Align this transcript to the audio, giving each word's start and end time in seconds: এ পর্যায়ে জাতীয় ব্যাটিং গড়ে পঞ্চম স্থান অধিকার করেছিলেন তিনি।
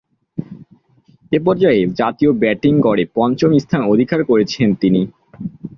এ 1.31 1.39
পর্যায়ে 1.39 1.81
জাতীয় 1.99 2.31
ব্যাটিং 2.41 2.73
গড়ে 2.81 3.03
পঞ্চম 3.15 3.51
স্থান 3.59 3.81
অধিকার 3.93 4.19
করেছিলেন 4.23 4.71
তিনি। 4.81 5.01